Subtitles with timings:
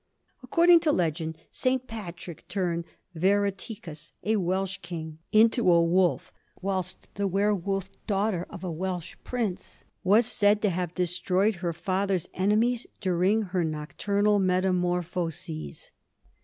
[0.41, 1.85] According to legend St.
[1.85, 8.71] Patrick turned Vereticus, a Welsh king, into a wolf, whilst the werwolf daughter of a
[8.71, 15.91] Welsh prince was said to have destroyed her father's enemies during her nocturnal metamorphoses.